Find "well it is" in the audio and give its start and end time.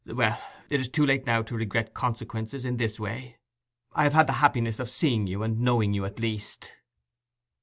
0.07-0.89